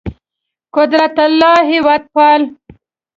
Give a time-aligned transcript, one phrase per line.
[0.75, 2.41] قدرت الله هېوادپال